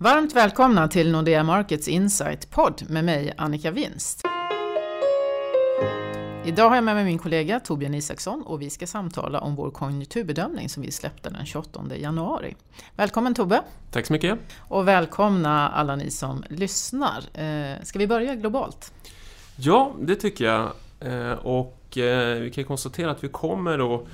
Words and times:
Varmt 0.00 0.36
välkomna 0.36 0.88
till 0.88 1.12
Nordea 1.12 1.42
Markets 1.42 1.88
Insight-podd 1.88 2.90
med 2.90 3.04
mig 3.04 3.32
Annika 3.36 3.70
Winst. 3.70 4.22
Idag 6.44 6.68
har 6.68 6.74
jag 6.74 6.84
med 6.84 6.94
mig 6.94 7.04
min 7.04 7.18
kollega 7.18 7.60
Torbjörn 7.60 7.94
Isaksson 7.94 8.42
och 8.42 8.62
vi 8.62 8.70
ska 8.70 8.86
samtala 8.86 9.40
om 9.40 9.54
vår 9.54 9.70
konjunkturbedömning 9.70 10.68
som 10.68 10.82
vi 10.82 10.92
släppte 10.92 11.30
den 11.30 11.46
28 11.46 11.96
januari. 11.96 12.56
Välkommen 12.96 13.34
Tobbe! 13.34 13.62
Tack 13.90 14.06
så 14.06 14.12
mycket! 14.12 14.38
Och 14.58 14.88
välkomna 14.88 15.68
alla 15.68 15.96
ni 15.96 16.10
som 16.10 16.44
lyssnar. 16.48 17.18
Eh, 17.34 17.82
ska 17.82 17.98
vi 17.98 18.06
börja 18.06 18.34
globalt? 18.34 18.92
Ja, 19.56 19.94
det 20.00 20.16
tycker 20.16 20.44
jag. 20.44 20.72
Eh, 21.00 21.32
och 21.32 21.98
eh, 21.98 22.40
vi 22.40 22.50
kan 22.50 22.64
konstatera 22.64 23.10
att 23.10 23.24
vi 23.24 23.28
kommer 23.28 23.94
att 23.94 24.06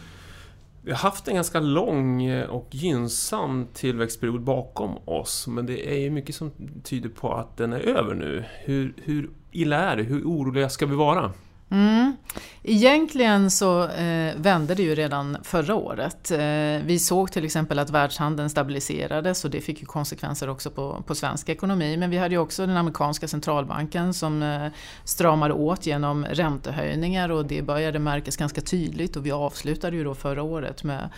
vi 0.85 0.91
har 0.91 0.99
haft 0.99 1.29
en 1.29 1.35
ganska 1.35 1.61
lång 1.61 2.25
eh, 2.25 2.51
och 2.51 2.69
gynnsam 2.71 3.67
tillväxtperiod 3.73 4.43
bakom 4.43 4.99
oss, 5.05 5.47
men 5.47 5.67
det 5.67 5.95
är 5.95 5.99
ju 5.99 6.11
mycket 6.11 6.35
som 6.35 6.53
tyder 6.85 7.09
på 7.09 7.33
att 7.33 7.57
den 7.57 7.73
är 7.73 7.81
över 7.81 8.15
nu. 8.15 8.45
Hur, 8.65 8.95
hur 8.97 9.31
illa 9.51 9.77
är 9.77 9.97
det? 9.97 10.03
Hur 10.03 10.25
oroliga 10.25 10.69
ska 10.69 10.87
vi 10.87 10.95
vara? 10.95 11.33
Mm. 11.73 12.17
Egentligen 12.65 13.51
så 13.51 13.89
eh, 13.89 14.35
vände 14.37 14.75
det 14.75 14.83
ju 14.83 14.95
redan 14.95 15.37
förra 15.43 15.75
året. 15.75 16.31
Eh, 16.31 16.39
vi 16.85 16.99
såg 16.99 17.33
till 17.33 17.45
exempel 17.45 17.79
att 17.79 17.91
världshandeln 17.91 18.51
stabiliserades 18.51 19.45
och 19.45 19.51
det 19.51 19.61
fick 19.61 19.81
ju 19.81 19.87
konsekvenser 19.87 20.49
också 20.49 20.71
på, 20.71 21.03
på 21.07 21.15
svensk 21.15 21.49
ekonomi. 21.49 21.97
Men 21.97 22.11
vi 22.11 22.19
hade 22.19 22.35
ju 22.35 22.39
också 22.39 22.67
den 22.67 22.77
amerikanska 22.77 23.29
centralbanken 23.29 24.15
som 24.15 24.43
eh, 24.43 24.67
stramade 25.05 25.55
åt 25.55 25.87
genom 25.87 26.25
räntehöjningar 26.25 27.29
och 27.29 27.47
det 27.47 27.63
började 27.63 27.99
märkas 27.99 28.37
ganska 28.37 28.61
tydligt 28.61 29.17
och 29.17 29.27
vi 29.27 29.33
avslutade 29.33 29.97
ju 29.97 30.05
då 30.05 30.15
förra 30.15 30.43
året 30.43 30.85
med 30.85 31.09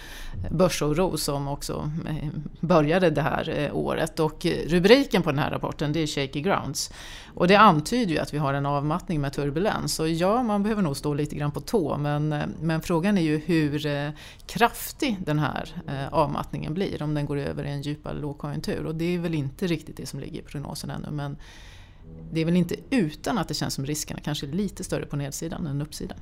börsoro 0.51 1.17
som 1.17 1.49
också 1.49 1.91
eh, 2.09 2.29
började 2.61 3.11
det 3.11 3.23
här 3.23 3.55
eh, 3.59 3.77
året. 3.77 4.21
Och 4.21 4.47
eh, 4.47 4.69
rubriken 4.69 5.23
på 5.23 5.31
den 5.31 5.39
här 5.39 5.51
rapporten 5.51 5.93
det 5.93 6.01
är 6.01 6.07
Shaky 6.07 6.41
Grounds. 6.41 6.91
Och 7.35 7.49
det 7.49 7.57
antyder 7.57 8.13
ju 8.13 8.19
att 8.19 8.35
vi 8.35 8.39
har 8.39 8.55
en 8.55 8.67
avmattning 8.67 9.21
med 9.21 9.33
turbulens. 9.33 10.01
Och 10.01 10.09
ja, 10.09 10.43
man 10.47 10.63
behöver 10.63 10.83
nog 10.83 10.97
stå 10.97 11.15
lite 11.15 11.37
grann 11.37 11.51
på 11.51 11.61
tå 11.61 11.99
men, 11.99 12.33
eh, 12.33 12.47
men 12.61 12.81
frågan 12.81 13.19
är 13.19 13.23
ju 13.23 13.39
hur 13.39 13.87
eh, 13.87 14.11
kraftig 14.47 15.17
den 15.21 15.39
här 15.39 15.83
eh, 15.89 16.15
avmattningen 16.15 16.75
blir 16.75 17.03
om 17.03 17.15
den 17.15 17.27
går 17.27 17.37
över 17.37 17.65
i 17.65 17.71
en 17.71 17.83
djupare 17.83 18.19
lågkonjunktur. 18.19 18.87
Och 18.87 18.95
det 18.95 19.05
är 19.05 19.19
väl 19.19 19.35
inte 19.35 19.67
riktigt 19.67 19.97
det 19.97 20.07
som 20.07 20.21
ligger 20.21 20.41
i 20.41 20.43
prognosen 20.43 20.91
ännu 20.91 21.11
men 21.11 21.37
det 22.33 22.41
är 22.41 22.45
väl 22.45 22.57
inte 22.57 22.77
utan 22.91 23.39
att 23.39 23.49
det 23.49 23.55
känns 23.55 23.75
som 23.75 23.87
riskerna 23.87 24.21
kanske 24.21 24.47
är 24.47 24.53
lite 24.53 24.85
större 24.85 25.07
på 25.07 25.17
nedsidan 25.17 25.67
än 25.67 25.83
uppsidan. 25.83 26.19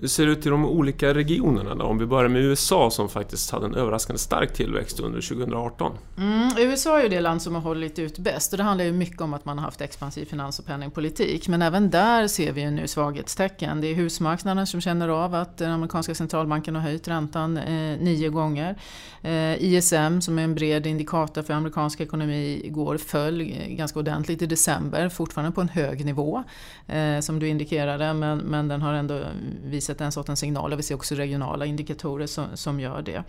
Hur 0.00 0.08
ser 0.08 0.26
det 0.26 0.32
ut 0.32 0.46
i 0.46 0.48
de 0.48 0.64
olika 0.64 1.14
regionerna 1.14 1.74
då? 1.74 1.84
Om 1.84 1.98
vi 1.98 2.06
börjar 2.06 2.28
med 2.28 2.42
USA 2.42 2.90
som 2.90 3.08
faktiskt 3.08 3.50
hade 3.50 3.66
en 3.66 3.74
överraskande 3.74 4.18
stark 4.18 4.52
tillväxt 4.52 5.00
under 5.00 5.20
2018. 5.20 5.92
Mm, 6.18 6.50
USA 6.58 6.98
är 6.98 7.02
ju 7.02 7.08
det 7.08 7.20
land 7.20 7.42
som 7.42 7.54
har 7.54 7.62
hållit 7.62 7.98
ut 7.98 8.18
bäst 8.18 8.52
och 8.52 8.56
det 8.56 8.62
handlar 8.64 8.84
ju 8.84 8.92
mycket 8.92 9.20
om 9.20 9.34
att 9.34 9.44
man 9.44 9.58
har 9.58 9.64
haft 9.64 9.80
expansiv 9.80 10.24
finans 10.24 10.58
och 10.58 10.66
penningpolitik. 10.66 11.48
Men 11.48 11.62
även 11.62 11.90
där 11.90 12.28
ser 12.28 12.52
vi 12.52 12.60
ju 12.60 12.70
nu 12.70 12.88
svaghetstecken. 12.88 13.80
Det 13.80 13.86
är 13.86 13.94
husmarknaden 13.94 14.66
som 14.66 14.80
känner 14.80 15.08
av 15.08 15.34
att 15.34 15.58
den 15.58 15.70
amerikanska 15.70 16.14
centralbanken 16.14 16.74
har 16.74 16.82
höjt 16.82 17.08
räntan 17.08 17.56
eh, 17.56 17.98
nio 18.00 18.28
gånger. 18.28 18.76
Eh, 19.22 19.62
ISM 19.62 20.20
som 20.20 20.38
är 20.38 20.42
en 20.42 20.54
bred 20.54 20.86
indikator 20.86 21.42
för 21.42 21.54
amerikansk 21.54 22.00
ekonomi 22.00 22.60
igår 22.64 22.96
föll 22.96 23.40
eh, 23.40 23.46
ganska 23.68 23.98
ordentligt 23.98 24.42
i 24.42 24.46
december, 24.46 25.08
fortfarande 25.08 25.52
på 25.52 25.60
en 25.60 25.68
hög 25.68 26.04
nivå 26.04 26.44
eh, 26.86 27.20
som 27.20 27.38
du 27.38 27.48
indikerade 27.48 28.14
men, 28.14 28.38
men 28.38 28.68
den 28.68 28.82
har 28.82 28.94
ändå 28.94 29.20
visat 29.64 29.85
visat 29.86 29.98
den 29.98 30.12
sortens 30.12 30.40
signaler. 30.40 30.76
Vi 30.76 30.82
ser 30.82 30.94
också 30.94 31.14
regionala 31.14 31.66
indikatorer 31.66 32.26
som, 32.26 32.46
som 32.54 32.80
gör 32.80 33.02
det. 33.02 33.24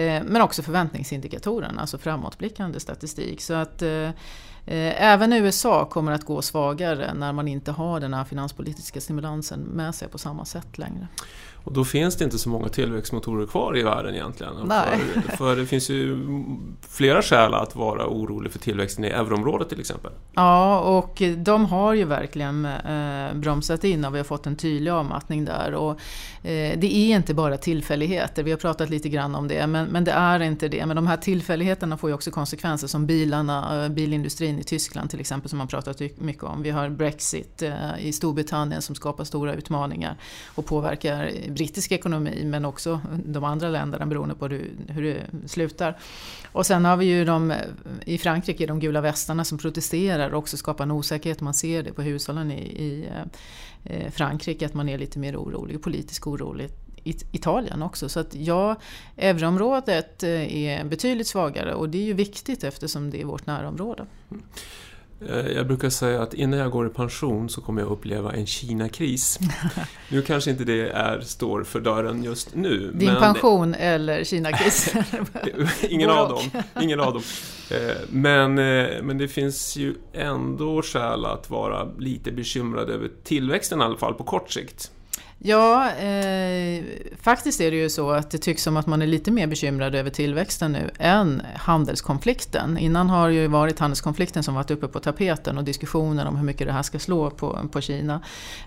Eh, 0.00 0.22
men 0.24 0.42
också 0.42 0.62
förväntningsindikatorerna, 0.62 1.80
alltså 1.80 1.98
framåtblickande 1.98 2.80
statistik. 2.80 3.40
Så 3.40 3.54
att 3.54 3.82
Eh, 3.82 4.08
eh 4.66 5.02
även 5.12 5.32
USA 5.32 5.84
kommer 5.84 6.12
att 6.12 6.24
gå 6.24 6.42
svagare 6.42 7.14
när 7.14 7.32
man 7.32 7.48
inte 7.48 7.72
har 7.72 8.00
den 8.00 8.14
här 8.14 8.24
finanspolitiska 8.24 9.00
stimulansen 9.00 9.60
med 9.60 9.94
sig 9.94 10.08
på 10.08 10.18
samma 10.18 10.44
sätt 10.44 10.78
längre. 10.78 11.08
Och 11.66 11.72
då 11.72 11.84
finns 11.84 12.16
det 12.16 12.24
inte 12.24 12.38
så 12.38 12.48
många 12.48 12.68
tillväxtmotorer 12.68 13.46
kvar 13.46 13.78
i 13.78 13.82
världen 13.82 14.14
egentligen. 14.14 14.52
För, 14.56 15.36
för 15.36 15.56
det 15.56 15.66
finns 15.66 15.90
ju 15.90 16.18
flera 16.88 17.22
skäl 17.22 17.54
att 17.54 17.76
vara 17.76 18.06
orolig 18.06 18.52
för 18.52 18.58
tillväxten 18.58 19.04
i 19.04 19.08
euroområdet 19.08 19.68
till 19.68 19.80
exempel. 19.80 20.12
Ja, 20.34 20.80
och 20.80 21.22
de 21.36 21.64
har 21.64 21.94
ju 21.94 22.04
verkligen 22.04 22.64
eh, 22.64 23.34
bromsat 23.34 23.84
in 23.84 24.04
och 24.04 24.14
vi 24.14 24.18
har 24.18 24.24
fått 24.24 24.46
en 24.46 24.56
tydlig 24.56 24.90
avmattning 24.90 25.44
där. 25.44 25.74
Och, 25.74 25.90
eh, 26.42 26.78
det 26.78 26.96
är 26.96 27.16
inte 27.16 27.34
bara 27.34 27.56
tillfälligheter, 27.56 28.42
vi 28.42 28.50
har 28.50 28.58
pratat 28.58 28.90
lite 28.90 29.08
grann 29.08 29.34
om 29.34 29.48
det, 29.48 29.66
men, 29.66 29.86
men 29.86 30.04
det 30.04 30.12
är 30.12 30.40
inte 30.40 30.68
det. 30.68 30.86
Men 30.86 30.96
de 30.96 31.06
här 31.06 31.16
tillfälligheterna 31.16 31.96
får 31.96 32.10
ju 32.10 32.14
också 32.14 32.30
konsekvenser 32.30 32.86
som 32.86 33.06
bilarna, 33.06 33.84
eh, 33.84 33.88
bilindustrin 33.88 34.58
i 34.58 34.64
Tyskland 34.64 35.10
till 35.10 35.20
exempel 35.20 35.48
som 35.48 35.58
man 35.58 35.68
pratat 35.68 36.00
mycket 36.18 36.42
om. 36.42 36.62
Vi 36.62 36.70
har 36.70 36.88
Brexit 36.88 37.62
eh, 37.62 37.72
i 38.00 38.12
Storbritannien 38.12 38.82
som 38.82 38.94
skapar 38.94 39.24
stora 39.24 39.54
utmaningar 39.54 40.16
och 40.54 40.66
påverkar 40.66 41.30
brittisk 41.56 41.92
ekonomi 41.92 42.44
men 42.44 42.64
också 42.64 43.00
de 43.24 43.44
andra 43.44 43.68
länderna 43.68 44.06
beroende 44.06 44.34
på 44.34 44.48
hur 44.88 45.02
det 45.02 45.48
slutar. 45.48 45.98
Och 46.52 46.66
sen 46.66 46.84
har 46.84 46.96
vi 46.96 47.06
ju 47.06 47.24
de, 47.24 47.54
i 48.06 48.18
Frankrike 48.18 48.66
de 48.66 48.80
gula 48.80 49.00
västarna 49.00 49.44
som 49.44 49.58
protesterar 49.58 50.30
och 50.30 50.38
också 50.38 50.56
skapar 50.56 50.84
en 50.84 50.90
osäkerhet. 50.90 51.40
Man 51.40 51.54
ser 51.54 51.82
det 51.82 51.92
på 51.92 52.02
hushållen 52.02 52.50
i, 52.50 52.60
i 52.60 53.08
eh, 53.84 54.10
Frankrike 54.10 54.66
att 54.66 54.74
man 54.74 54.88
är 54.88 54.98
lite 54.98 55.18
mer 55.18 55.36
orolig, 55.36 55.82
politiskt 55.82 56.26
orolig 56.26 56.70
Italien 57.32 57.82
också. 57.82 58.08
Så 58.08 58.20
att 58.20 58.34
ja, 58.34 58.76
euroområdet 59.16 60.22
eh, 60.22 60.56
är 60.56 60.84
betydligt 60.84 61.26
svagare 61.26 61.74
och 61.74 61.88
det 61.88 61.98
är 61.98 62.04
ju 62.04 62.12
viktigt 62.12 62.64
eftersom 62.64 63.10
det 63.10 63.20
är 63.20 63.24
vårt 63.24 63.46
närområde. 63.46 64.06
Mm. 64.30 64.42
Eh, 65.20 65.52
jag 65.52 65.66
brukar 65.66 65.90
säga 65.90 66.22
att 66.22 66.34
innan 66.34 66.58
jag 66.58 66.70
går 66.70 66.86
i 66.86 66.90
pension 66.90 67.48
så 67.48 67.60
kommer 67.60 67.82
jag 67.82 67.90
uppleva 67.90 68.32
en 68.32 68.46
Kina-kris. 68.46 69.38
nu 70.08 70.22
kanske 70.22 70.50
inte 70.50 70.64
det 70.64 70.88
är, 70.88 71.20
står 71.20 71.64
för 71.64 71.80
dörren 71.80 72.22
just 72.22 72.54
nu. 72.54 72.92
Din 72.94 73.12
men... 73.12 73.22
pension 73.22 73.74
eller 73.74 74.24
Kina-kris? 74.24 74.94
ingen, 75.88 76.10
av 76.10 76.28
dem, 76.28 76.62
ingen 76.82 77.00
av 77.00 77.12
dem. 77.12 77.22
Eh, 77.70 77.96
men, 78.08 78.54
men 79.06 79.18
det 79.18 79.28
finns 79.28 79.76
ju 79.76 79.94
ändå 80.12 80.82
skäl 80.82 81.24
att 81.24 81.50
vara 81.50 81.84
lite 81.98 82.32
bekymrad 82.32 82.90
över 82.90 83.10
tillväxten 83.24 83.80
i 83.80 83.84
alla 83.84 83.96
fall 83.96 84.14
på 84.14 84.24
kort 84.24 84.50
sikt. 84.50 84.90
Ja, 85.38 85.90
eh, 85.90 86.84
faktiskt 87.20 87.60
är 87.60 87.70
det 87.70 87.76
ju 87.76 87.90
så 87.90 88.10
att 88.10 88.30
det 88.30 88.38
tycks 88.38 88.62
som 88.62 88.76
att 88.76 88.86
man 88.86 89.02
är 89.02 89.06
lite 89.06 89.30
mer 89.30 89.46
bekymrad 89.46 89.94
över 89.94 90.10
tillväxten 90.10 90.72
nu 90.72 90.90
än 90.98 91.42
handelskonflikten. 91.56 92.78
Innan 92.78 93.10
har 93.10 93.28
ju 93.28 93.46
varit 93.46 93.78
handelskonflikten 93.78 94.42
som 94.42 94.54
varit 94.54 94.70
uppe 94.70 94.88
på 94.88 95.00
tapeten 95.00 95.58
och 95.58 95.64
diskussioner 95.64 96.26
om 96.26 96.36
hur 96.36 96.44
mycket 96.44 96.66
det 96.66 96.72
här 96.72 96.82
ska 96.82 96.98
slå 96.98 97.30
på, 97.30 97.68
på 97.72 97.80
Kina. 97.80 98.14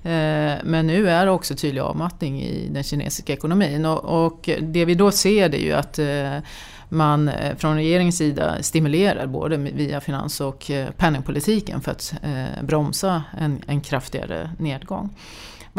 Eh, 0.03 0.55
men 0.63 0.87
nu 0.87 1.09
är 1.09 1.25
det 1.25 1.31
också 1.31 1.55
tydlig 1.55 1.81
avmattning 1.81 2.41
i 2.41 2.69
den 2.71 2.83
kinesiska 2.83 3.33
ekonomin 3.33 3.85
och, 3.85 4.25
och 4.25 4.49
det 4.61 4.85
vi 4.85 4.95
då 4.95 5.11
ser 5.11 5.49
det 5.49 5.57
är 5.57 5.65
ju 5.65 5.73
att 5.73 5.99
eh, 5.99 6.49
man 6.89 7.29
eh, 7.29 7.55
från 7.55 7.75
regeringens 7.75 8.17
sida 8.17 8.63
stimulerar 8.63 9.27
både 9.27 9.57
via 9.57 10.01
finans 10.01 10.41
och 10.41 10.71
eh, 10.71 10.89
penningpolitiken 10.91 11.81
för 11.81 11.91
att 11.91 12.13
eh, 12.23 12.63
bromsa 12.63 13.23
en, 13.37 13.61
en 13.67 13.81
kraftigare 13.81 14.51
nedgång. 14.59 15.09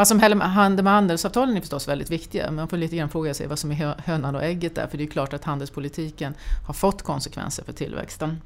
Vad 0.01 0.09
som 0.09 0.21
händer 0.21 0.83
med 0.83 0.93
handelsavtalen 0.93 1.57
är 1.57 1.61
förstås 1.61 1.89
väldigt 1.89 2.11
viktiga. 2.11 2.51
Man 2.51 2.69
får 2.69 2.77
lite 2.77 2.97
grann 2.97 3.09
fråga 3.09 3.35
sig 3.35 3.47
vad 3.47 3.59
som 3.59 3.73
är 3.73 4.03
hönan 4.05 4.37
och 4.37 4.43
ägget 4.43 4.75
där. 4.75 4.87
För 4.87 4.99
det 4.99 5.05
är 5.05 5.09
klart 5.09 5.33
att 5.33 5.45
handelspolitiken 5.45 6.35
har 6.67 6.75
fått 6.75 7.03
konsekvenser 7.03 7.65
för 7.65 7.73
tillväxten. 7.73 8.41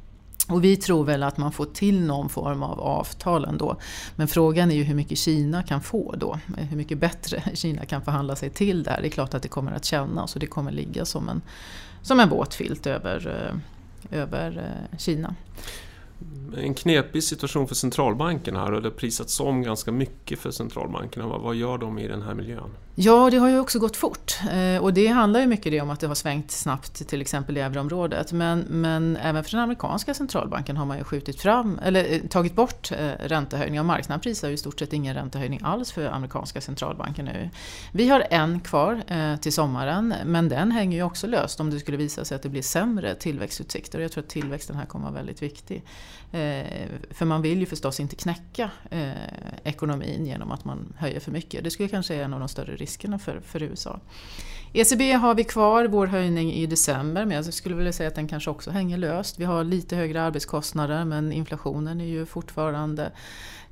Och 0.49 0.65
vi 0.65 0.77
tror 0.77 1.05
väl 1.05 1.23
att 1.23 1.37
man 1.37 1.53
får 1.53 1.65
till 1.65 2.01
någon 2.01 2.29
form 2.29 2.63
av 2.63 2.81
avtal 2.81 3.45
ändå. 3.45 3.77
Men 4.17 4.29
frågan 4.29 4.71
är 4.71 4.75
ju 4.75 4.83
hur 4.83 4.95
mycket 4.95 5.19
Kina 5.19 5.63
kan 5.63 5.81
få 5.81 6.15
då. 6.19 6.39
Hur 6.57 6.77
mycket 6.77 6.99
bättre 6.99 7.43
Kina 7.55 7.85
kan 7.85 8.03
förhandla 8.03 8.37
sig 8.37 8.51
till 8.51 8.83
där. 8.83 8.99
Det 9.01 9.09
är 9.09 9.11
klart 9.11 9.35
att 9.35 9.43
det 9.43 9.49
kommer 9.49 9.73
att 9.73 9.85
kännas 9.85 10.35
och 10.35 10.41
det 10.41 10.47
kommer 10.47 10.71
ligga 10.73 11.05
som 11.05 11.29
en, 11.29 11.43
som 12.03 12.21
en 12.21 12.29
våt 12.29 12.55
filt 12.55 12.87
över, 12.87 13.51
eh, 14.11 14.21
över 14.21 14.57
eh, 14.57 14.99
Kina 14.99 15.35
en 16.57 16.75
knepig 16.75 17.25
situation 17.25 17.69
för 17.69 17.75
centralbankerna 17.75 18.61
här 18.61 18.73
och 18.73 18.82
det 18.82 18.88
har 18.88 18.97
prisats 18.97 19.41
om 19.41 19.62
ganska 19.62 19.93
mycket 19.93 20.38
för 20.38 20.50
centralbankerna. 20.50 21.26
Vad, 21.26 21.41
vad 21.41 21.55
gör 21.55 21.79
de 21.79 21.99
i 21.99 22.09
den 22.09 22.23
här 22.23 22.35
miljön? 22.35 22.71
Ja, 22.97 23.31
det 23.31 23.37
har 23.37 23.49
ju 23.49 23.59
också 23.59 23.79
gått 23.79 23.97
fort 23.97 24.38
eh, 24.53 24.82
och 24.82 24.94
det 24.94 25.06
handlar 25.06 25.41
ju 25.41 25.47
mycket 25.47 25.82
om 25.82 25.91
att 25.91 26.00
det 26.00 26.06
har 26.06 26.15
svängt 26.15 26.50
snabbt 26.50 27.09
till 27.09 27.21
exempel 27.21 27.56
i 27.56 27.61
euroområdet. 27.61 28.32
Men, 28.32 28.61
men 28.61 29.17
även 29.17 29.44
för 29.44 29.50
den 29.50 29.61
amerikanska 29.61 30.15
centralbanken 30.15 30.76
har 30.76 30.87
man 30.87 30.99
ju 30.99 31.05
skjutit 31.05 31.41
fram, 31.41 31.81
eller 31.85 32.12
eh, 32.12 32.21
tagit 32.21 32.55
bort 32.55 32.93
eh, 32.93 33.11
räntehöjningar. 33.21 33.82
Marknaden 33.82 34.21
prisar 34.21 34.49
ju 34.49 34.55
i 34.55 34.56
stort 34.56 34.79
sett 34.79 34.93
ingen 34.93 35.15
räntehöjning 35.15 35.61
alls 35.62 35.93
för 35.93 36.06
amerikanska 36.06 36.61
centralbanken 36.61 37.25
nu. 37.25 37.50
Vi 37.93 38.09
har 38.09 38.26
en 38.31 38.61
kvar 38.61 39.03
till 39.37 39.53
sommaren 39.53 40.15
men 40.25 40.49
den 40.49 40.71
hänger 40.71 40.99
ju 40.99 41.03
också 41.03 41.26
löst 41.26 41.61
om 41.61 41.71
det 41.71 41.81
skulle 41.81 41.97
visa 41.97 42.25
sig 42.25 42.35
att 42.35 42.43
det 42.43 42.49
blir 42.49 42.62
sämre 42.62 43.15
tillväxtutsikter. 43.15 44.00
Jag 44.00 44.12
tror 44.12 44.25
att 44.25 44.31
tillväxten 44.31 44.76
här 44.76 44.87
kommer 44.87 45.06
att 45.06 45.12
vara 45.12 45.23
väldigt 45.23 45.43
viktig. 45.43 45.85
Eh, 46.32 46.87
för 47.11 47.25
man 47.25 47.43
vill 47.43 47.61
ju 47.61 47.66
förstås 47.66 48.00
inte 48.00 48.16
knäcka 48.16 48.70
eh, 48.90 49.11
ekonomin 49.64 50.26
genom 50.26 50.52
att 50.52 50.64
man 50.64 50.94
höjer 50.99 51.20
för 51.20 51.32
mycket. 51.32 51.64
Det 51.64 51.70
skulle 51.70 51.88
kanske 51.88 52.14
vara 52.14 52.25
en 52.25 52.34
av 52.34 52.40
de 52.40 52.49
större 52.49 52.76
riskerna 52.76 53.19
för, 53.19 53.40
för 53.40 53.62
USA. 53.62 54.00
ECB 54.76 55.12
har 55.12 55.34
vi 55.34 55.44
kvar 55.44 55.84
vår 55.84 56.06
höjning 56.06 56.52
i 56.52 56.66
december 56.66 57.25
men 57.25 57.37
jag 57.37 57.55
skulle 57.55 57.75
vilja 57.75 57.93
säga 57.93 58.08
att 58.08 58.14
den 58.14 58.28
kanske 58.28 58.50
också 58.50 58.70
hänger 58.70 58.96
löst. 58.96 59.38
Vi 59.38 59.44
har 59.44 59.64
lite 59.64 59.96
högre 59.96 60.22
arbetskostnader 60.22 61.05
men 61.05 61.32
inflationen 61.32 62.00
är 62.00 62.05
ju 62.05 62.26
fortfarande 62.26 63.12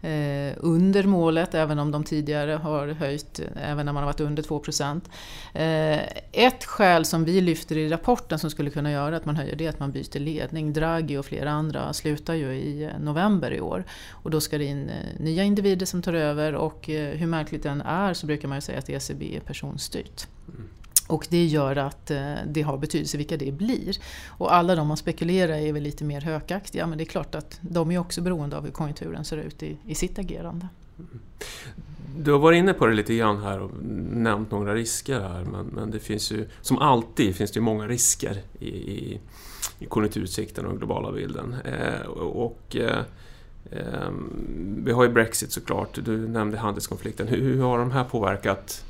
eh, 0.03 0.55
under 0.57 1.05
målet 1.05 1.55
även 1.55 1.79
om 1.79 1.91
de 1.91 2.05
tidigare 2.05 2.53
har 2.53 2.89
höjt 2.89 3.41
även 3.57 3.87
när 3.87 3.93
man 3.93 4.03
har 4.03 4.07
varit 4.07 4.21
under 4.21 4.43
2 4.43 4.63
eh, 5.55 6.01
Ett 6.33 6.65
skäl 6.65 7.05
som 7.05 7.25
vi 7.25 7.41
lyfter 7.41 7.77
i 7.77 7.89
rapporten 7.89 8.39
som 8.39 8.51
skulle 8.51 8.71
kunna 8.71 8.91
göra 8.91 9.17
att 9.17 9.25
man 9.25 9.37
höjer 9.37 9.57
det 9.57 9.67
är 9.67 9.69
att 9.69 9.81
man 9.81 9.93
byter 9.93 10.19
ledning. 10.19 10.73
Draghi 10.73 11.17
och 11.17 11.27
flera 11.27 11.51
andra 11.51 11.93
slutar 11.93 12.22
ju 12.29 12.53
i 12.53 12.91
november 13.01 13.53
i 13.53 13.61
år 13.61 13.85
och 14.11 14.31
då 14.31 14.41
ska 14.41 14.59
det 14.59 14.65
in 14.65 14.89
eh, 14.89 15.21
nya 15.21 15.43
individer 15.45 15.87
som 15.87 16.03
tar 16.03 16.13
över 16.13 16.55
och 16.55 16.91
eh, 16.91 17.17
hur 17.17 17.27
märkligt 17.27 17.63
den 17.63 17.81
är 17.81 18.15
så 18.15 18.27
brukar 18.27 18.49
man 18.49 18.57
ju 18.57 18.61
säga 18.61 18.79
att 18.79 18.91
ECB 18.91 19.37
är 19.37 19.41
personstyrt. 19.41 20.27
Mm. 20.49 20.69
Och 21.07 21.27
det 21.31 21.45
gör 21.45 21.77
att 21.77 22.11
eh, 22.11 22.35
det 22.47 22.63
har 22.63 22.79
betydelse 22.79 23.19
vilka 23.19 23.37
det 23.37 23.53
blir. 23.53 23.97
Och 24.29 24.55
alla 24.55 24.75
de 24.75 24.89
man 24.89 24.97
spekulerar 24.97 25.55
är 25.55 25.73
väl 25.73 25.83
lite 25.83 26.05
mer 26.05 26.21
hökaktiga 26.21 26.87
men 26.87 26.99
det 26.99 27.05
är 27.05 27.07
klart 27.07 27.35
att 27.35 27.59
de 27.61 27.91
är 27.91 27.99
också 27.99 28.21
beroende 28.21 28.57
av 28.57 28.65
hur 28.65 28.71
konjunkturen 28.71 29.25
ser 29.25 29.37
ut 29.37 29.63
i, 29.63 29.77
i 29.87 29.95
sitt 29.95 30.19
agerande. 30.19 30.69
Du 32.17 32.33
har 32.33 32.39
varit 32.39 32.59
inne 32.59 32.73
på 32.73 32.87
det 32.87 32.95
lite 32.95 33.15
grann 33.15 33.43
här 33.43 33.61
och 33.61 33.71
nämnt 34.13 34.51
några 34.51 34.75
risker 34.75 35.21
här 35.21 35.45
men, 35.45 35.67
men 35.67 35.91
det 35.91 35.99
finns 35.99 36.33
ju, 36.33 36.49
som 36.61 36.79
alltid 36.79 37.37
finns 37.37 37.53
det 37.53 37.61
många 37.61 37.87
risker 37.89 38.43
i, 38.61 38.69
i 38.69 39.21
konjunkturutsikten 39.89 40.65
och 40.65 40.71
den 40.71 40.79
globala 40.79 41.13
bilden. 41.13 41.57
Eh, 41.65 42.07
och 42.11 42.77
eh, 42.77 42.99
eh, 43.71 44.11
vi 44.85 44.93
har 44.93 45.05
ju 45.05 45.11
Brexit 45.11 45.53
såklart, 45.53 45.99
du 46.05 46.29
nämnde 46.29 46.59
handelskonflikten. 46.59 47.29
Hur, 47.29 47.41
hur 47.41 47.63
har 47.63 47.79
de 47.79 47.91
här 47.91 48.05
påverkat 48.05 48.85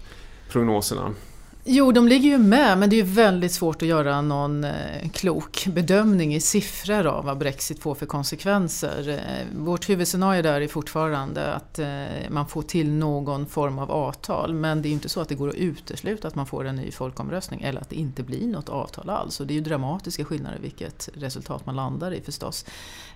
prognoserna? 0.50 1.15
Jo, 1.64 1.93
de 1.93 2.09
ligger 2.09 2.31
ju 2.31 2.38
med, 2.38 2.79
men 2.79 2.91
det 2.91 3.00
är 3.00 3.05
väldigt 3.05 3.53
svårt 3.53 3.82
att 3.82 3.88
göra 3.88 4.20
någon 4.20 4.64
eh, 4.64 5.09
klok 5.12 5.67
bedömning 5.67 6.35
i 6.35 6.41
siffror 6.41 7.06
av 7.06 7.25
vad 7.25 7.38
Brexit 7.38 7.82
får 7.82 7.94
för 7.94 8.06
konsekvenser. 8.06 9.09
Eh, 9.09 9.59
vårt 9.59 9.88
huvudscenario 9.88 10.43
där 10.43 10.61
är 10.61 10.69
fortfarande 10.69 11.55
att 11.55 11.79
eh, 11.79 12.05
man 12.31 12.49
får 12.49 12.62
till 12.62 12.91
någon 12.91 13.47
form 13.47 13.79
av 13.79 13.91
avtal, 13.91 14.55
men 14.55 14.82
det 14.82 14.87
är 14.87 14.91
ju 14.91 14.94
inte 14.94 15.09
så 15.09 15.20
att 15.20 15.29
det 15.29 15.35
går 15.35 15.49
att 15.49 15.55
utesluta 15.55 16.29
att 16.29 16.35
man 16.35 16.47
får 16.47 16.64
en 16.64 16.76
ny 16.76 16.91
folkomröstning 16.91 17.62
eller 17.62 17.81
att 17.81 17.91
det 17.91 17.97
inte 17.97 18.23
blir 18.23 18.47
något 18.47 18.69
avtal 18.69 19.11
alls. 19.11 19.41
Och 19.41 19.47
det 19.47 19.53
är 19.53 19.56
ju 19.56 19.61
dramatiska 19.61 20.25
skillnader 20.25 20.59
vilket 20.62 21.09
resultat 21.14 21.67
man 21.67 21.76
landar 21.76 22.12
i 22.12 22.20
förstås. 22.20 22.64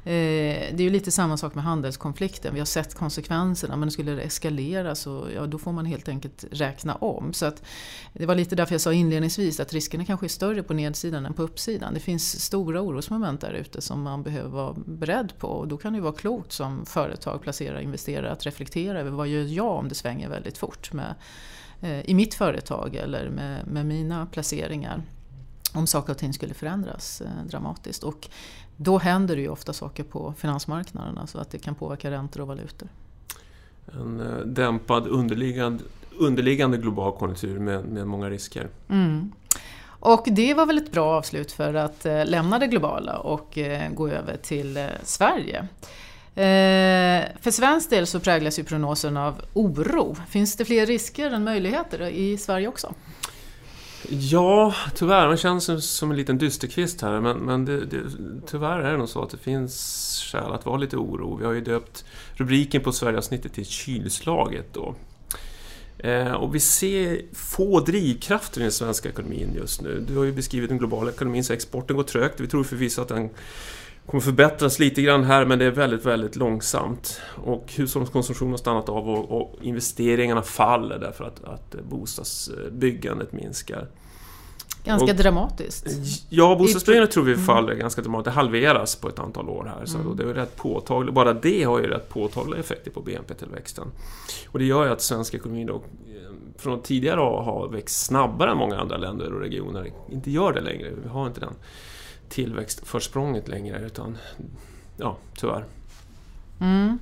Det 0.04 0.72
är 0.72 0.80
ju 0.80 0.90
lite 0.90 1.10
samma 1.10 1.36
sak 1.36 1.54
med 1.54 1.64
handelskonflikten. 1.64 2.54
Vi 2.54 2.60
har 2.60 2.66
sett 2.66 2.94
konsekvenserna, 2.94 3.76
men 3.76 3.90
skulle 3.90 4.12
det 4.12 4.22
eskalera 4.22 4.94
så 4.94 5.26
ja, 5.34 5.46
då 5.46 5.58
får 5.58 5.72
man 5.72 5.86
helt 5.86 6.08
enkelt 6.08 6.44
räkna 6.50 6.94
om. 6.94 7.32
Så 7.32 7.46
att 7.46 7.62
det 8.12 8.26
var 8.26 8.35
lite 8.36 8.56
därför 8.56 8.74
jag 8.74 8.80
sa 8.80 8.92
inledningsvis 8.92 9.60
att 9.60 9.72
riskerna 9.72 10.04
kanske 10.04 10.26
är 10.26 10.28
större 10.28 10.62
på 10.62 10.74
nedsidan 10.74 11.26
än 11.26 11.34
på 11.34 11.42
uppsidan. 11.42 11.94
Det 11.94 12.00
finns 12.00 12.40
stora 12.40 12.80
orosmoment 12.80 13.40
där 13.40 13.52
ute 13.52 13.80
som 13.80 14.02
man 14.02 14.22
behöver 14.22 14.48
vara 14.48 14.74
beredd 14.86 15.32
på 15.38 15.48
och 15.48 15.68
då 15.68 15.76
kan 15.76 15.92
det 15.92 16.00
vara 16.00 16.12
klokt 16.12 16.52
som 16.52 16.86
företag, 16.86 17.42
placerare, 17.42 17.82
investerare 17.82 18.32
att 18.32 18.46
reflektera 18.46 19.00
över 19.00 19.10
vad 19.10 19.28
gör 19.28 19.42
jag 19.42 19.78
om 19.78 19.88
det 19.88 19.94
svänger 19.94 20.28
väldigt 20.28 20.58
fort 20.58 20.92
med, 20.92 21.14
eh, 21.80 22.00
i 22.00 22.14
mitt 22.14 22.34
företag 22.34 22.94
eller 22.94 23.30
med, 23.30 23.66
med 23.66 23.86
mina 23.86 24.26
placeringar 24.26 25.02
om 25.74 25.86
saker 25.86 26.12
och 26.12 26.18
ting 26.18 26.32
skulle 26.32 26.54
förändras 26.54 27.20
eh, 27.20 27.46
dramatiskt. 27.50 28.02
Och 28.02 28.28
då 28.76 28.98
händer 28.98 29.36
det 29.36 29.42
ju 29.42 29.48
ofta 29.48 29.72
saker 29.72 30.04
på 30.04 30.34
finansmarknaderna 30.36 31.26
så 31.26 31.38
att 31.38 31.50
det 31.50 31.58
kan 31.58 31.74
påverka 31.74 32.10
räntor 32.10 32.40
och 32.40 32.46
valutor. 32.46 32.88
En 33.92 34.20
eh, 34.20 34.38
dämpad 34.38 35.06
underliggande 35.06 35.84
underliggande 36.18 36.76
global 36.76 37.12
konjunktur 37.12 37.58
med, 37.58 37.84
med 37.84 38.06
många 38.06 38.30
risker. 38.30 38.68
Mm. 38.88 39.32
Och 40.00 40.24
det 40.26 40.54
var 40.54 40.66
väl 40.66 40.78
ett 40.78 40.92
bra 40.92 41.06
avslut 41.06 41.52
för 41.52 41.74
att 41.74 42.06
eh, 42.06 42.26
lämna 42.26 42.58
det 42.58 42.66
globala 42.66 43.18
och 43.18 43.58
eh, 43.58 43.90
gå 43.90 44.08
över 44.08 44.36
till 44.36 44.76
eh, 44.76 44.86
Sverige. 45.02 45.68
För 47.40 47.50
svensk 47.50 47.90
del 47.90 48.06
så 48.06 48.20
präglas 48.20 48.58
ju 48.58 48.64
prognosen 48.64 49.16
av 49.16 49.34
oro. 49.52 50.16
Finns 50.28 50.56
det 50.56 50.64
fler 50.64 50.86
risker 50.86 51.30
än 51.30 51.44
möjligheter 51.44 52.08
i 52.08 52.38
Sverige 52.38 52.68
också? 52.68 52.94
Ja, 54.08 54.74
tyvärr. 54.94 55.26
Man 55.26 55.36
känns 55.36 55.90
som 55.90 56.10
en 56.10 56.16
liten 56.16 56.38
dysterkvist 56.38 57.02
här 57.02 57.20
men, 57.20 57.38
men 57.38 57.64
det, 57.64 57.86
det, 57.86 58.02
tyvärr 58.46 58.80
är 58.80 58.92
det 58.92 58.98
nog 58.98 59.08
så 59.08 59.22
att 59.22 59.30
det 59.30 59.38
finns 59.38 60.22
skäl 60.32 60.52
att 60.52 60.66
vara 60.66 60.76
lite 60.76 60.96
oro. 60.96 61.36
Vi 61.36 61.44
har 61.44 61.52
ju 61.52 61.60
döpt 61.60 62.04
rubriken 62.34 62.82
på 62.82 62.92
Sverigeavsnittet 62.92 63.52
till 63.52 63.66
Kylslaget 63.66 64.74
då. 64.74 64.94
Eh, 65.98 66.32
och 66.32 66.54
vi 66.54 66.60
ser 66.60 67.20
få 67.32 67.80
drivkrafter 67.80 68.60
i 68.60 68.62
den 68.62 68.72
svenska 68.72 69.08
ekonomin 69.08 69.52
just 69.56 69.82
nu. 69.82 70.04
Du 70.08 70.16
har 70.16 70.24
ju 70.24 70.32
beskrivit 70.32 70.68
den 70.68 70.78
globala 70.78 71.10
ekonomin, 71.10 71.44
så 71.44 71.52
exporten 71.52 71.96
går 71.96 72.02
trögt. 72.02 72.40
Vi 72.40 72.46
tror 72.46 72.64
förvisso 72.64 73.02
att 73.02 73.08
den 73.08 73.30
kommer 74.06 74.20
förbättras 74.20 74.78
lite 74.78 75.02
grann 75.02 75.24
här, 75.24 75.44
men 75.44 75.58
det 75.58 75.64
är 75.64 75.70
väldigt, 75.70 76.06
väldigt 76.06 76.36
långsamt. 76.36 77.20
Och 77.44 77.72
hushållskonsumtionen 77.76 78.50
har 78.50 78.58
stannat 78.58 78.88
av 78.88 79.08
och, 79.08 79.40
och 79.40 79.58
investeringarna 79.62 80.42
faller 80.42 80.98
därför 80.98 81.24
att, 81.24 81.44
att 81.44 81.76
bostadsbyggandet 81.82 83.32
minskar. 83.32 83.88
Ganska 84.86 85.10
och, 85.10 85.16
dramatiskt. 85.16 85.86
Ja, 86.28 86.56
bostadsbyggandet 86.58 87.10
tror 87.10 87.24
vi 87.24 87.32
mm. 87.32 87.44
faller 87.44 87.68
mm. 87.68 87.78
ganska 87.78 88.02
dramatiskt. 88.02 88.24
Det 88.24 88.30
halveras 88.30 88.96
på 88.96 89.08
ett 89.08 89.18
antal 89.18 89.48
år 89.48 89.72
här. 89.78 89.86
Så 89.86 89.98
mm. 89.98 90.16
det 90.16 90.22
är 90.22 90.26
rätt 90.26 90.56
påtagligt. 90.56 91.14
Bara 91.14 91.32
det 91.32 91.62
har 91.62 91.78
ju 91.78 91.86
rätt 91.86 92.08
påtagliga 92.08 92.60
effekter 92.60 92.90
på 92.90 93.00
BNP-tillväxten. 93.00 93.86
Och 94.48 94.58
det 94.58 94.64
gör 94.64 94.84
ju 94.84 94.92
att 94.92 95.02
svensk 95.02 95.34
ekonomi 95.34 95.64
då, 95.64 95.74
eh, 95.74 95.80
från 96.56 96.74
att 96.74 96.84
tidigare 96.84 97.20
ha 97.20 97.66
växt 97.66 98.06
snabbare 98.06 98.50
än 98.50 98.56
många 98.56 98.78
andra 98.78 98.96
länder 98.96 99.34
och 99.34 99.40
regioner, 99.40 99.92
inte 100.12 100.30
gör 100.30 100.52
det 100.52 100.60
längre. 100.60 100.90
Vi 101.02 101.08
har 101.08 101.26
inte 101.26 101.40
den 101.40 101.54
tillväxtförsprånget 102.28 103.48
längre, 103.48 103.86
utan 103.86 104.18
ja, 104.96 105.16
tyvärr. 105.36 105.64
Mm. 106.60 106.98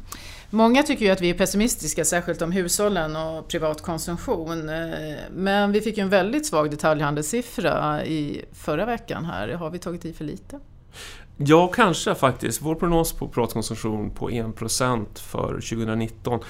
Många 0.54 0.82
tycker 0.82 1.04
ju 1.04 1.10
att 1.10 1.20
vi 1.20 1.30
är 1.30 1.34
pessimistiska, 1.34 2.04
särskilt 2.04 2.42
om 2.42 2.52
hushållen 2.52 3.16
och 3.16 3.48
privat 3.48 3.82
konsumtion. 3.82 4.68
Eh, 4.68 5.14
men 5.30 5.72
vi 5.72 5.80
fick 5.80 5.96
ju 5.96 6.02
en 6.02 6.08
väldigt 6.08 6.46
svag 6.46 6.70
detaljhandelssiffra 6.70 8.04
i 8.04 8.44
förra 8.52 8.86
veckan 8.86 9.24
här. 9.24 9.48
Har 9.48 9.70
vi 9.70 9.78
tagit 9.78 10.04
i 10.04 10.12
för 10.12 10.24
lite? 10.24 10.60
Ja, 11.36 11.68
kanske 11.68 12.14
faktiskt. 12.14 12.62
Vår 12.62 12.74
prognos 12.74 13.12
på 13.12 13.28
privatkonsumtion 13.28 14.10
på 14.10 14.30
1% 14.30 15.06
för 15.14 15.52
2019 15.52 16.40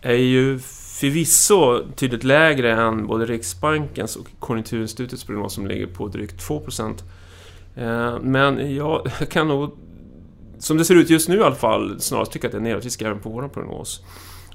är 0.00 0.14
ju 0.14 0.58
förvisso 1.00 1.82
tydligt 1.96 2.24
lägre 2.24 2.72
än 2.72 3.06
både 3.06 3.26
Riksbankens 3.26 4.16
och 4.16 4.28
Konjunkturinstitutets 4.38 5.24
prognos 5.24 5.54
som 5.54 5.66
ligger 5.66 5.86
på 5.86 6.08
drygt 6.08 6.48
2%. 6.48 7.02
Eh, 7.76 8.20
men 8.20 8.74
jag 8.76 9.08
kan 9.28 9.48
nog 9.48 9.70
som 10.58 10.76
det 10.78 10.84
ser 10.84 10.94
ut 10.94 11.10
just 11.10 11.28
nu 11.28 11.36
i 11.36 11.42
alla 11.42 11.54
fall, 11.54 12.00
snarast 12.00 12.32
tycker 12.32 12.48
att 12.48 12.52
det 12.52 12.58
är 12.58 12.62
nedåt 12.62 13.02
även 13.02 13.20
på 13.20 13.30
vår 13.30 13.48
prognos. 13.48 14.00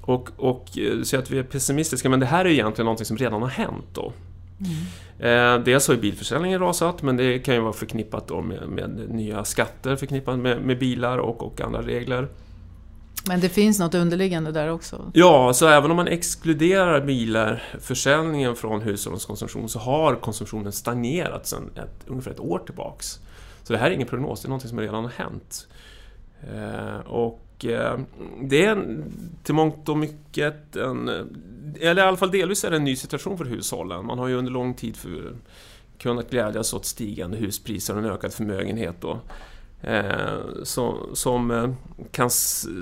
Och, 0.01 0.29
och 0.37 0.77
eh, 0.77 1.01
så 1.03 1.17
att 1.17 1.31
vi 1.31 1.39
är 1.39 1.43
pessimistiska, 1.43 2.09
men 2.09 2.19
det 2.19 2.25
här 2.25 2.45
är 2.45 2.49
egentligen 2.49 2.85
någonting 2.85 3.05
som 3.05 3.17
redan 3.17 3.41
har 3.41 3.49
hänt 3.49 3.85
då. 3.93 4.13
Mm. 4.59 5.57
Eh, 5.57 5.63
dels 5.63 5.87
har 5.87 5.95
ju 5.95 6.01
bilförsäljningen 6.01 6.59
rasat, 6.59 7.01
men 7.01 7.17
det 7.17 7.39
kan 7.39 7.55
ju 7.55 7.61
vara 7.61 7.73
förknippat 7.73 8.27
då 8.27 8.41
med, 8.41 8.69
med 8.69 9.09
nya 9.09 9.45
skatter 9.45 9.95
förknippat 9.95 10.39
med, 10.39 10.61
med 10.61 10.79
bilar 10.79 11.17
och, 11.17 11.43
och 11.43 11.61
andra 11.61 11.81
regler. 11.81 12.27
Men 13.27 13.39
det 13.39 13.49
finns 13.49 13.79
något 13.79 13.95
underliggande 13.95 14.51
där 14.51 14.71
också? 14.71 15.11
Ja, 15.13 15.53
så 15.53 15.67
även 15.67 15.91
om 15.91 15.97
man 15.97 16.07
exkluderar 16.07 17.05
bilar, 17.05 17.63
försäljningen 17.81 18.55
från 18.55 18.81
hushållens 18.81 19.25
konsumtion, 19.25 19.69
så 19.69 19.79
har 19.79 20.15
konsumtionen 20.15 20.71
stagnerat 20.71 21.47
sedan 21.47 21.69
ett, 21.75 22.07
ungefär 22.07 22.31
ett 22.31 22.39
år 22.39 22.59
tillbaks. 22.65 23.19
Så 23.63 23.73
det 23.73 23.79
här 23.79 23.87
är 23.87 23.91
ingen 23.91 24.07
prognos, 24.07 24.41
det 24.41 24.47
är 24.47 24.49
något 24.49 24.69
som 24.69 24.79
redan 24.79 25.03
har 25.03 25.11
hänt. 25.11 25.67
Eh, 26.43 26.99
och 26.99 27.65
eh, 27.65 27.99
det 28.41 28.65
är 28.65 29.03
till 29.43 29.55
mångt 29.55 29.89
och 29.89 29.97
mycket 29.97 30.75
en, 30.75 31.09
eh, 31.09 31.25
eller 31.79 32.03
i 32.03 32.05
alla 32.05 32.17
fall 32.17 32.31
delvis 32.31 32.63
är 32.63 32.69
det 32.69 32.77
en 32.77 32.83
ny 32.83 32.95
situation 32.95 33.37
för 33.37 33.45
hushållen. 33.45 34.05
Man 34.05 34.19
har 34.19 34.27
ju 34.27 34.35
under 34.35 34.51
lång 34.51 34.73
tid 34.73 34.95
för, 34.95 35.35
kunnat 35.97 36.29
glädjas 36.29 36.73
åt 36.73 36.85
stigande 36.85 37.37
huspriser 37.37 37.93
och 37.93 37.99
en 37.99 38.11
ökad 38.11 38.33
förmögenhet. 38.33 38.95
Då. 38.99 39.19
Som, 40.63 40.97
som, 41.13 41.75
kan, 42.11 42.29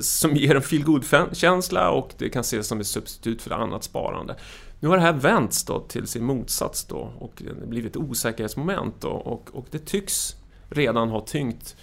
som 0.01 0.35
ger 0.35 0.55
en 0.55 0.61
feel 0.61 1.01
känsla 1.33 1.91
och 1.91 2.13
det 2.17 2.29
kan 2.29 2.41
ses 2.41 2.67
som 2.67 2.79
ett 2.79 2.87
substitut 2.87 3.41
för 3.41 3.51
annat 3.51 3.83
sparande. 3.83 4.35
Nu 4.79 4.87
har 4.87 4.97
det 4.97 5.03
här 5.03 5.13
vänts 5.13 5.65
då 5.65 5.79
till 5.79 6.07
sin 6.07 6.23
motsats 6.23 6.85
då 6.85 7.13
och 7.19 7.41
det 7.59 7.67
blivit 7.67 7.95
ett 7.95 8.01
osäkerhetsmoment 8.01 8.95
då 9.01 9.09
och, 9.09 9.49
och 9.53 9.65
det 9.71 9.85
tycks 9.85 10.35
redan 10.69 11.09
ha 11.09 11.21
tyngt 11.21 11.75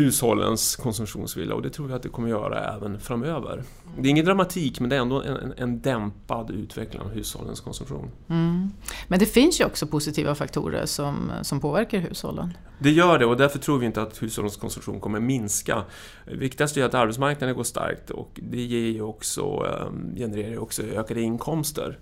hushållens 0.00 0.76
konsumtionsvilja 0.76 1.54
och 1.54 1.62
det 1.62 1.70
tror 1.70 1.86
vi 1.86 1.94
att 1.94 2.02
det 2.02 2.08
kommer 2.08 2.28
göra 2.28 2.74
även 2.76 3.00
framöver. 3.00 3.62
Det 3.98 4.08
är 4.08 4.10
ingen 4.10 4.24
dramatik 4.24 4.80
men 4.80 4.90
det 4.90 4.96
är 4.96 5.00
ändå 5.00 5.22
en, 5.22 5.54
en 5.56 5.80
dämpad 5.80 6.50
utveckling 6.50 7.02
av 7.02 7.08
hushållens 7.08 7.60
konsumtion. 7.60 8.10
Mm. 8.28 8.70
Men 9.08 9.18
det 9.18 9.26
finns 9.26 9.60
ju 9.60 9.64
också 9.64 9.86
positiva 9.86 10.34
faktorer 10.34 10.86
som, 10.86 11.32
som 11.42 11.60
påverkar 11.60 11.98
hushållen. 11.98 12.56
Det 12.78 12.90
gör 12.90 13.18
det 13.18 13.26
och 13.26 13.36
därför 13.36 13.58
tror 13.58 13.78
vi 13.78 13.86
inte 13.86 14.02
att 14.02 14.22
hushållens 14.22 14.56
konsumtion 14.56 15.00
kommer 15.00 15.20
minska. 15.20 15.84
Viktigast 16.24 16.76
är 16.76 16.84
att 16.84 16.94
arbetsmarknaden 16.94 17.56
går 17.56 17.64
starkt 17.64 18.10
och 18.10 18.40
det 18.42 18.62
ger 18.62 18.90
ju 18.90 19.02
också, 19.02 19.42
ehm, 19.42 20.16
genererar 20.16 20.58
också 20.58 20.82
ökade 20.82 21.20
inkomster. 21.20 21.98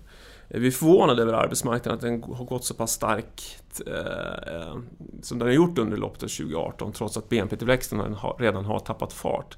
Eh, 0.49 0.59
vi 0.59 0.67
är 0.67 0.71
förvånade 0.71 1.21
över 1.21 1.33
arbetsmarknaden, 1.33 1.95
att 1.95 2.01
den 2.01 2.35
har 2.35 2.45
gått 2.45 2.65
så 2.65 2.73
pass 2.73 2.91
starkt 2.91 3.81
eh, 3.87 4.55
eh, 4.55 4.77
som 5.21 5.39
den 5.39 5.47
har 5.47 5.55
gjort 5.55 5.77
under 5.77 5.97
loppet 5.97 6.23
av 6.23 6.27
2018 6.27 6.91
trots 6.91 7.17
att 7.17 7.29
BNP-tillväxten 7.29 8.15
redan 8.39 8.65
har 8.65 8.79
tappat 8.79 9.13
fart. 9.13 9.57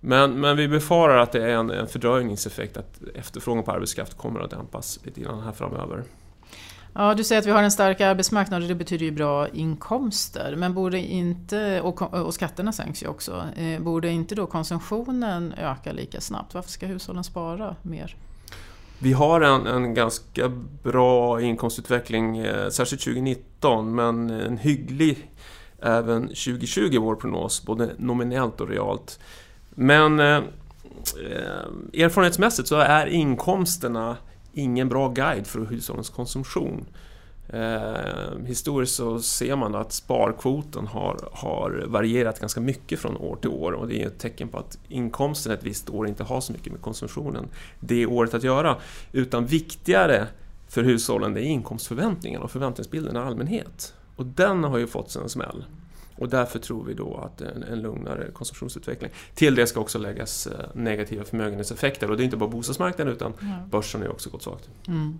Men, 0.00 0.40
men 0.40 0.56
vi 0.56 0.68
befarar 0.68 1.18
att 1.18 1.32
det 1.32 1.42
är 1.42 1.54
en, 1.54 1.70
en 1.70 1.86
fördröjningseffekt, 1.86 2.76
att 2.76 3.00
efterfrågan 3.14 3.64
på 3.64 3.72
arbetskraft 3.72 4.16
kommer 4.16 4.40
att 4.40 4.50
dämpas 4.50 4.98
lite 5.04 5.20
grann 5.20 5.40
här 5.40 5.52
framöver. 5.52 6.04
Ja, 6.98 7.14
du 7.14 7.24
säger 7.24 7.38
att 7.40 7.46
vi 7.46 7.50
har 7.50 7.62
en 7.62 7.70
stark 7.70 8.00
arbetsmarknad 8.00 8.62
och 8.62 8.68
det 8.68 8.74
betyder 8.74 9.04
ju 9.04 9.12
bra 9.12 9.48
inkomster. 9.48 10.54
Men 10.56 10.74
borde 10.74 10.98
inte, 10.98 11.80
och, 11.80 12.02
och 12.02 12.34
skatterna 12.34 12.72
sänks 12.72 13.02
ju 13.02 13.06
också, 13.06 13.44
eh, 13.56 13.80
borde 13.80 14.08
inte 14.08 14.34
då 14.34 14.46
konsumtionen 14.46 15.54
öka 15.58 15.92
lika 15.92 16.20
snabbt? 16.20 16.54
Varför 16.54 16.70
ska 16.70 16.86
hushållen 16.86 17.24
spara 17.24 17.76
mer? 17.82 18.16
Vi 18.98 19.12
har 19.12 19.40
en, 19.40 19.66
en 19.66 19.94
ganska 19.94 20.48
bra 20.82 21.40
inkomstutveckling, 21.40 22.38
eh, 22.38 22.68
särskilt 22.68 23.02
2019, 23.02 23.94
men 23.94 24.30
en 24.30 24.58
hygglig 24.58 25.30
även 25.82 26.22
2020 26.22 26.80
i 26.92 26.98
vår 26.98 27.16
prognos, 27.16 27.64
både 27.64 27.90
nominellt 27.98 28.60
och 28.60 28.68
realt. 28.68 29.20
Men 29.70 30.20
eh, 30.20 30.36
eh, 30.36 32.02
erfarenhetsmässigt 32.04 32.68
så 32.68 32.76
är 32.76 33.06
inkomsterna 33.06 34.16
ingen 34.52 34.88
bra 34.88 35.08
guide 35.08 35.46
för 35.46 35.60
hushållens 35.60 36.10
konsumtion. 36.10 36.86
Eh, 37.48 38.44
historiskt 38.46 38.94
så 38.94 39.20
ser 39.20 39.56
man 39.56 39.74
att 39.74 39.92
sparkvoten 39.92 40.86
har, 40.86 41.28
har 41.32 41.84
varierat 41.86 42.40
ganska 42.40 42.60
mycket 42.60 42.98
från 42.98 43.16
år 43.16 43.36
till 43.36 43.50
år 43.50 43.72
och 43.72 43.88
det 43.88 44.02
är 44.02 44.06
ett 44.06 44.18
tecken 44.18 44.48
på 44.48 44.58
att 44.58 44.78
inkomsten 44.88 45.52
ett 45.52 45.62
visst 45.62 45.90
år 45.90 46.08
inte 46.08 46.24
har 46.24 46.40
så 46.40 46.52
mycket 46.52 46.72
med 46.72 46.80
konsumtionen 46.80 47.48
det 47.80 48.06
året 48.06 48.34
att 48.34 48.42
göra. 48.42 48.76
Utan 49.12 49.46
viktigare 49.46 50.26
för 50.68 50.82
hushållen 50.82 51.34
det 51.34 51.40
är 51.40 51.44
inkomstförväntningarna 51.44 52.44
och 52.44 52.50
förväntningsbilden 52.50 53.16
i 53.16 53.18
allmänhet. 53.18 53.94
Och 54.16 54.26
den 54.26 54.64
har 54.64 54.78
ju 54.78 54.86
fått 54.86 55.10
sig 55.10 55.22
en 55.22 55.28
smäll. 55.28 55.64
Och 56.18 56.28
därför 56.28 56.58
tror 56.58 56.84
vi 56.84 56.94
då 56.94 57.16
att 57.16 57.40
en, 57.40 57.62
en 57.62 57.82
lugnare 57.82 58.30
konsumtionsutveckling. 58.32 59.10
Till 59.34 59.54
det 59.54 59.66
ska 59.66 59.80
också 59.80 59.98
läggas 59.98 60.46
eh, 60.46 60.66
negativa 60.74 61.24
förmögenhetseffekter 61.24 62.10
och 62.10 62.16
det 62.16 62.22
är 62.22 62.24
inte 62.24 62.36
bara 62.36 62.50
bostadsmarknaden 62.50 63.12
utan 63.12 63.32
mm. 63.40 63.68
börsen 63.68 64.00
har 64.00 64.08
ju 64.08 64.12
också 64.12 64.30
gått 64.30 64.42
svagt. 64.42 64.68
Mm. 64.88 65.18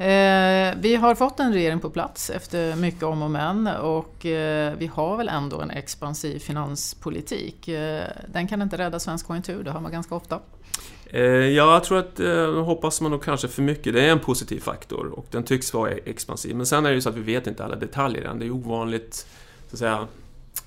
Eh, 0.00 0.74
vi 0.80 0.96
har 0.96 1.14
fått 1.14 1.40
en 1.40 1.52
regering 1.52 1.80
på 1.80 1.90
plats 1.90 2.30
efter 2.30 2.76
mycket 2.76 3.02
om 3.02 3.22
och 3.22 3.30
men 3.30 3.66
och 3.66 4.26
eh, 4.26 4.74
vi 4.78 4.86
har 4.86 5.16
väl 5.16 5.28
ändå 5.28 5.60
en 5.60 5.70
expansiv 5.70 6.38
finanspolitik. 6.38 7.68
Eh, 7.68 8.04
den 8.32 8.48
kan 8.48 8.62
inte 8.62 8.78
rädda 8.78 9.00
svensk 9.00 9.26
konjunktur, 9.26 9.62
det 9.62 9.70
hör 9.70 9.80
man 9.80 9.92
ganska 9.92 10.14
ofta. 10.14 10.40
Eh, 11.06 11.22
ja, 11.22 11.72
jag 11.72 11.84
tror 11.84 11.98
att, 11.98 12.20
eh, 12.20 12.64
hoppas 12.64 13.00
man 13.00 13.10
nog 13.10 13.22
kanske 13.22 13.48
för 13.48 13.62
mycket. 13.62 13.94
Det 13.94 14.04
är 14.04 14.12
en 14.12 14.18
positiv 14.18 14.60
faktor 14.60 15.06
och 15.06 15.26
den 15.30 15.42
tycks 15.42 15.74
vara 15.74 15.90
expansiv. 15.90 16.56
Men 16.56 16.66
sen 16.66 16.86
är 16.86 16.90
det 16.90 16.94
ju 16.94 17.00
så 17.00 17.08
att 17.08 17.16
vi 17.16 17.34
vet 17.34 17.46
inte 17.46 17.64
alla 17.64 17.76
detaljer 17.76 18.24
än. 18.24 18.38
Det 18.38 18.46
är 18.46 18.50
ovanligt, 18.50 19.26
så 19.68 19.74
att 19.74 19.78
säga, 19.78 20.06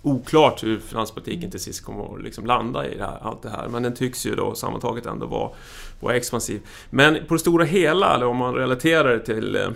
oklart 0.03 0.63
hur 0.63 0.79
finanspolitiken 0.79 1.51
till 1.51 1.59
sist 1.59 1.85
kommer 1.85 2.15
att 2.15 2.23
liksom 2.23 2.45
landa 2.45 2.87
i 2.87 2.97
det 2.97 3.03
här, 3.03 3.17
allt 3.21 3.41
det 3.41 3.49
här. 3.49 3.67
Men 3.67 3.83
den 3.83 3.93
tycks 3.93 4.25
ju 4.25 4.35
då 4.35 4.55
sammantaget 4.55 5.05
ändå 5.05 5.25
vara, 5.25 5.51
vara 5.99 6.15
expansiv. 6.15 6.61
Men 6.89 7.25
på 7.27 7.33
det 7.33 7.39
stora 7.39 7.65
hela, 7.65 8.15
eller 8.15 8.25
om 8.25 8.37
man 8.37 8.55
relaterar 8.55 9.13
det 9.13 9.19
till 9.19 9.55
eh, 9.55 9.69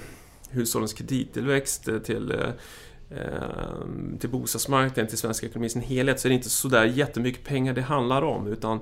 hushållens 0.50 0.94
kredittillväxt, 0.94 1.88
eh, 1.88 1.98
till 1.98 2.32
eh, 2.32 3.18
eh, 3.18 4.18
till 4.20 4.30
bostadsmarknaden, 4.30 5.08
till 5.08 5.18
svensk 5.18 5.44
ekonomi 5.44 5.66
i 5.66 5.70
sin 5.70 5.82
helhet 5.82 6.20
så 6.20 6.28
är 6.28 6.30
det 6.30 6.36
inte 6.36 6.50
sådär 6.50 6.86
jättemycket 6.86 7.44
pengar 7.44 7.74
det 7.74 7.82
handlar 7.82 8.22
om 8.22 8.48
utan 8.48 8.80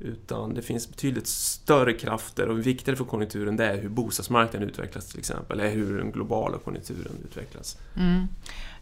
utan 0.00 0.54
det 0.54 0.62
finns 0.62 0.90
betydligt 0.90 1.26
större 1.26 1.92
krafter 1.92 2.48
och 2.48 2.66
viktigare 2.66 2.96
för 2.96 3.04
konjunkturen 3.04 3.56
det 3.56 3.64
är 3.64 3.78
hur 3.78 3.88
bostadsmarknaden 3.88 4.68
utvecklas 4.68 5.08
till 5.08 5.18
exempel, 5.18 5.60
eller 5.60 5.70
hur 5.70 5.98
den 5.98 6.12
globala 6.12 6.58
konjunkturen 6.58 7.12
utvecklas. 7.24 7.78
Mm. 7.96 8.28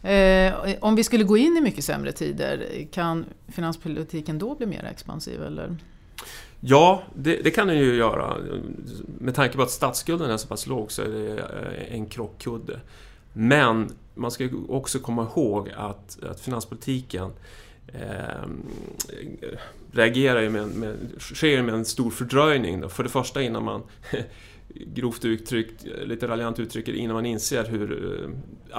Eh, 0.03 0.75
om 0.81 0.95
vi 0.95 1.03
skulle 1.03 1.23
gå 1.23 1.37
in 1.37 1.57
i 1.57 1.61
mycket 1.61 1.83
sämre 1.83 2.11
tider, 2.11 2.87
kan 2.91 3.25
finanspolitiken 3.47 4.39
då 4.39 4.55
bli 4.55 4.65
mer 4.65 4.83
expansiv? 4.83 5.43
Eller? 5.43 5.77
Ja, 6.59 7.03
det, 7.15 7.41
det, 7.43 7.51
kan 7.51 7.67
den 7.67 7.77
ju 7.77 7.95
göra. 7.95 8.37
Med 9.19 9.35
tanke 9.35 9.55
på 9.57 9.63
att 9.63 9.71
statsskulden 9.71 10.31
är 10.31 10.37
så 10.37 10.47
pass 10.47 10.67
låg 10.67 10.91
så 10.91 11.01
är 11.01 11.07
det 11.07 11.39
eh, 11.39 11.95
en 11.95 12.05
krockkudde. 12.05 12.79
Men 13.33 13.89
man 14.15 14.31
ska 14.31 14.49
också 14.67 14.99
komma 14.99 15.23
ihåg 15.23 15.69
att, 15.75 16.23
att 16.23 16.39
finanspolitiken 16.39 17.31
eh, 17.93 18.47
reagerar 19.91 20.41
ju 20.41 20.49
med, 20.49 20.67
med, 20.67 20.95
sker 21.19 21.61
med 21.61 21.75
en 21.75 21.85
stor 21.85 22.11
fördröjning. 22.11 22.81
Då. 22.81 22.89
För 22.89 23.03
det 23.03 23.09
första 23.09 23.41
innan 23.41 23.63
man 23.63 23.83
grovt 24.69 25.25
uttryckt, 25.25 25.85
lite 26.05 26.27
raljant 26.27 26.59
uttrycker 26.59 26.93
innan 26.93 27.13
man 27.13 27.25
inser 27.25 27.65
hur 27.65 28.21
eh, 28.23 28.29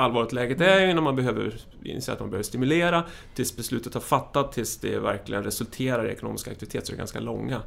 allvarligt 0.03 0.33
läget 0.33 0.61
är, 0.61 0.89
innan 0.89 1.05
man 1.05 1.17
behöver 1.17 1.55
inse 1.85 2.13
att 2.13 2.21
man 2.21 2.31
behöver 2.31 2.45
stimulera, 2.45 3.05
tills 3.35 3.57
beslutet 3.57 3.95
har 3.95 4.01
fattat, 4.01 4.53
tills 4.53 4.77
det 4.77 4.99
verkligen 4.99 5.45
resulterar 5.45 6.09
i 6.09 6.13
ekonomisk 6.13 6.49
aktivitet, 6.49 6.87
så 6.87 6.93
är 6.93 6.95
det 6.95 6.99
ganska 6.99 7.21
långa 7.21 7.63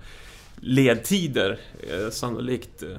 ledtider. 0.55 1.59
Eh, 1.89 2.09
sannolikt 2.09 2.83
eh, 2.83 2.97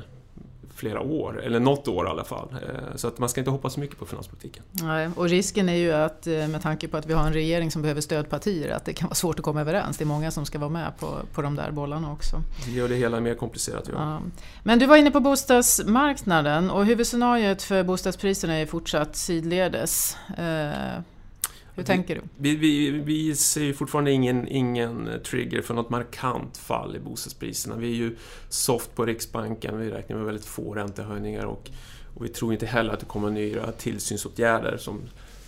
flera 0.75 1.01
år, 1.01 1.43
eller 1.43 1.61
något 1.61 1.89
år 1.89 2.07
i 2.07 2.11
alla 2.11 2.25
fall. 2.25 2.49
Eh, 2.53 2.97
så 2.97 3.09
att 3.09 3.19
man 3.19 3.29
ska 3.29 3.41
inte 3.41 3.51
hoppas 3.51 3.75
så 3.75 3.81
mycket 3.81 3.99
på 3.99 4.07
finanspolitiken. 4.07 4.63
Nej, 4.71 5.11
och 5.17 5.29
risken 5.29 5.69
är 5.69 5.77
ju 5.77 5.93
att 5.93 6.27
eh, 6.27 6.49
med 6.49 6.63
tanke 6.63 6.89
på 6.89 6.97
att 6.97 7.07
vi 7.07 7.13
har 7.13 7.27
en 7.27 7.33
regering 7.33 7.71
som 7.71 7.83
behöver 7.83 8.01
stödpartier, 8.01 8.71
att 8.71 8.85
det 8.85 8.93
kan 8.93 9.09
vara 9.09 9.15
svårt 9.15 9.39
att 9.39 9.45
komma 9.45 9.61
överens. 9.61 9.97
Det 9.97 10.05
är 10.05 10.07
många 10.07 10.31
som 10.31 10.47
ska 10.47 10.59
vara 10.59 10.71
med 10.71 10.93
på, 10.99 11.17
på 11.35 11.43
de 11.43 11.57
där 11.57 11.71
bollarna 11.71 12.13
också. 12.13 12.37
Det 12.67 12.73
gör 12.73 12.89
det 12.89 12.95
hela 12.95 13.21
mer 13.21 13.35
komplicerat. 13.35 13.91
Ja. 13.93 14.21
Men 14.63 14.79
du 14.79 14.87
var 14.87 14.97
inne 14.97 15.11
på 15.11 15.21
bostadsmarknaden 15.21 16.71
och 16.71 16.87
huvudscenariot 16.87 17.63
för 17.63 17.83
bostadspriserna 17.83 18.55
är 18.55 18.67
fortsatt 18.67 19.17
sidledes. 19.17 20.17
Hur 21.75 21.83
tänker 21.83 22.15
du? 22.15 22.21
Vi, 22.37 22.57
vi, 22.57 22.91
vi 22.91 23.37
ser 23.37 23.73
fortfarande 23.73 24.11
ingen, 24.11 24.49
ingen 24.49 25.11
trigger 25.25 25.63
för 25.63 25.75
något 25.75 25.91
markant 25.91 26.57
fall 26.57 26.97
i 26.97 26.99
bostadspriserna. 26.99 27.77
Vi 27.77 27.91
är 27.91 27.97
ju 27.97 28.17
soft 28.49 28.95
på 28.95 29.07
Riksbanken, 29.07 29.79
vi 29.79 29.91
räknar 29.91 30.17
med 30.17 30.27
väldigt 30.27 30.45
få 30.45 30.75
räntehöjningar 30.75 31.45
och, 31.45 31.71
och 32.15 32.25
vi 32.25 32.29
tror 32.29 32.53
inte 32.53 32.67
heller 32.67 32.93
att 32.93 33.01
det 33.01 33.07
kommer 33.07 33.31
nya 33.31 33.73
tillsynsåtgärder. 33.73 34.77
Som, 34.77 35.01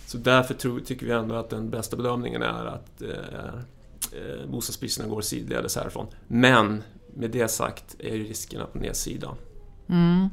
så 0.05 0.17
därför 0.17 0.53
tror, 0.53 0.79
tycker 0.79 1.05
vi 1.05 1.11
ändå 1.11 1.35
att 1.35 1.49
den 1.49 1.69
bästa 1.69 1.97
bedömningen 1.97 2.41
är 2.41 2.65
att 2.65 3.01
eh, 3.01 3.09
eh 3.09 4.49
bostadspriserna 4.49 5.09
går 5.09 5.21
sidledes 5.21 5.75
härifrån. 5.75 6.07
Men 6.27 6.83
med 7.13 7.31
det 7.31 7.47
sagt 7.47 7.95
är 7.99 8.11
riskerna 8.11 8.65
på 8.65 8.77
nedsidan. 8.77 9.35
Mm. 9.89 10.29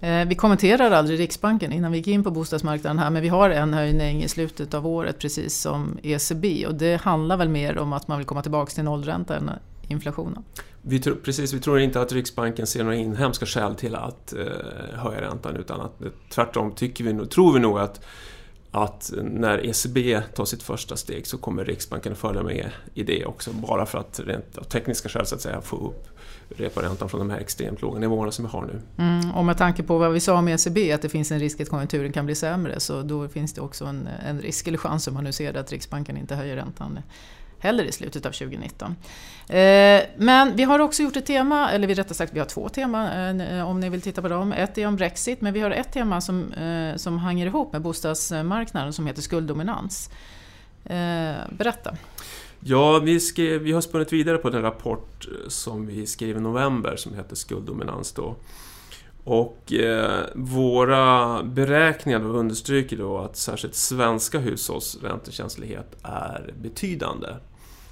Eh, 0.00 0.28
vi 0.28 0.34
kommenterar 0.34 0.90
aldrig 0.90 1.20
Riksbanken 1.20 1.72
innan 1.72 1.92
vi 1.92 1.98
gick 1.98 2.06
in 2.06 2.24
på 2.24 2.30
bostadsmarknaden 2.30 2.98
här 2.98 3.10
men 3.10 3.22
vi 3.22 3.28
har 3.28 3.50
en 3.50 3.74
höjning 3.74 4.22
i 4.22 4.28
slutet 4.28 4.74
av 4.74 4.86
året 4.86 5.18
precis 5.18 5.56
som 5.60 5.98
ECB 6.02 6.66
och 6.66 6.74
det 6.74 7.00
handlar 7.00 7.36
väl 7.36 7.48
mer 7.48 7.78
om 7.78 7.92
att 7.92 8.08
man 8.08 8.18
vill 8.18 8.26
komma 8.26 8.42
tillbaka 8.42 8.70
till 8.70 8.84
nollränta 8.84 9.36
än 9.36 9.50
inflationen. 9.88 10.44
Vi 10.82 11.00
tror, 11.00 11.14
precis, 11.14 11.54
vi 11.54 11.60
tror 11.60 11.80
inte 11.80 12.00
att 12.00 12.12
Riksbanken 12.12 12.66
ser 12.66 12.84
några 12.84 12.96
inhemska 12.96 13.46
skäl 13.46 13.74
till 13.74 13.94
att 13.94 14.32
eh, 14.32 14.98
höja 14.98 15.20
räntan 15.20 15.56
utan 15.56 15.80
att 15.80 16.02
tvärtom 16.30 16.72
tycker 16.72 17.04
vi, 17.04 17.26
tror 17.26 17.52
vi 17.52 17.60
nog 17.60 17.78
att 17.78 18.04
att 18.74 19.12
när 19.22 19.66
ECB 19.66 20.20
tar 20.34 20.44
sitt 20.44 20.62
första 20.62 20.96
steg 20.96 21.26
så 21.26 21.38
kommer 21.38 21.64
Riksbanken 21.64 22.12
att 22.12 22.18
följa 22.18 22.42
med 22.42 22.70
i 22.94 23.02
det 23.02 23.24
också 23.24 23.52
bara 23.52 23.86
för 23.86 23.98
att 23.98 24.20
rent 24.20 24.58
av 24.58 24.62
tekniska 24.62 25.08
skäl 25.08 25.26
så 25.26 25.34
att 25.34 25.40
säga 25.40 25.60
få 25.60 25.76
upp 25.76 26.08
reporäntan 26.48 27.08
från 27.08 27.18
de 27.18 27.30
här 27.30 27.38
extremt 27.38 27.82
låga 27.82 27.98
nivåerna 27.98 28.32
som 28.32 28.44
vi 28.44 28.50
har 28.50 28.62
nu. 28.62 28.80
Mm, 28.98 29.30
och 29.30 29.44
med 29.44 29.58
tanke 29.58 29.82
på 29.82 29.98
vad 29.98 30.12
vi 30.12 30.20
sa 30.20 30.38
om 30.38 30.48
ECB, 30.48 30.92
att 30.92 31.02
det 31.02 31.08
finns 31.08 31.32
en 31.32 31.40
risk 31.40 31.60
att 31.60 31.68
konjunkturen 31.68 32.12
kan 32.12 32.26
bli 32.26 32.34
sämre, 32.34 32.80
så 32.80 33.02
då 33.02 33.28
finns 33.28 33.52
det 33.52 33.60
också 33.60 33.84
en, 33.84 34.08
en 34.26 34.40
risk, 34.40 34.68
eller 34.68 34.78
chans 34.78 35.08
om 35.08 35.14
man 35.14 35.24
nu 35.24 35.32
ser 35.32 35.52
det, 35.52 35.60
att 35.60 35.72
Riksbanken 35.72 36.16
inte 36.16 36.34
höjer 36.34 36.56
räntan 36.56 36.98
heller 37.62 37.84
i 37.84 37.92
slutet 37.92 38.26
av 38.26 38.30
2019. 38.30 38.96
Eh, 39.48 40.02
men 40.16 40.56
vi 40.56 40.62
har 40.62 40.78
också 40.78 41.02
gjort 41.02 41.16
ett 41.16 41.26
tema, 41.26 41.70
eller 41.70 41.86
vi 41.86 41.94
rättare 41.94 42.14
sagt 42.14 42.32
vi 42.34 42.38
har 42.38 42.46
två 42.46 42.68
teman 42.68 43.40
eh, 43.40 43.58
eh, 43.58 43.70
om 43.70 43.80
ni 43.80 43.88
vill 43.88 44.00
titta 44.00 44.22
på 44.22 44.28
dem. 44.28 44.52
Ett 44.52 44.78
är 44.78 44.86
om 44.86 44.96
Brexit, 44.96 45.40
men 45.40 45.52
vi 45.52 45.60
har 45.60 45.70
ett 45.70 45.92
tema 45.92 46.20
som, 46.20 46.52
som 46.96 47.18
hänger 47.18 47.46
ihop 47.46 47.72
med 47.72 47.82
bostadsmarknaden 47.82 48.92
som 48.92 49.06
heter 49.06 49.22
skulddominans. 49.22 50.10
Berätta. 51.50 51.96
Ja, 52.60 52.98
vi, 52.98 53.20
skrev, 53.20 53.60
vi 53.60 53.72
har 53.72 53.80
spunnit 53.80 54.12
vidare 54.12 54.38
på 54.38 54.50
den 54.50 54.62
rapport 54.62 55.28
som 55.48 55.86
vi 55.86 56.06
skrev 56.06 56.36
i 56.36 56.40
november 56.40 56.96
som 56.96 57.14
heter 57.14 57.36
Skulddominans. 57.36 58.12
Då. 58.12 58.36
Och 59.24 59.72
eh, 59.72 60.24
våra 60.34 61.42
beräkningar 61.42 62.18
då 62.18 62.26
understryker 62.26 62.96
då 62.96 63.18
att 63.18 63.36
särskilt 63.36 63.74
svenska 63.74 64.38
hushålls 64.38 64.98
räntekänslighet 65.02 65.96
är 66.02 66.54
betydande 66.62 67.28